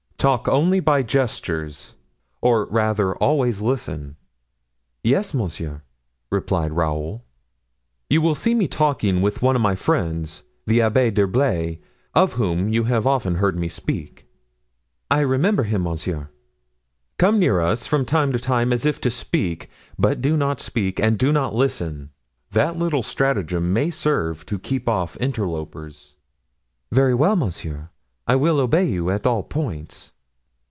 [0.29, 1.95] Talk only by gestures,
[2.41, 4.17] or rather always listen."
[5.03, 5.81] "Yes, monsieur,"
[6.29, 7.25] replied Raoul.
[8.07, 11.81] "You will see me talking with one of my friends, the Abbé d'Herblay,
[12.13, 14.27] of whom you have often heard me speak."
[15.09, 16.29] "I remember him, monsieur."
[17.17, 20.61] "Come near to us from time to time, as if to speak; but do not
[20.61, 22.11] speak, and do not listen.
[22.51, 26.15] That little stratagem may serve to keep off interlopers."
[26.91, 27.89] "Very well, monsieur;
[28.27, 30.13] I will obey you at all points."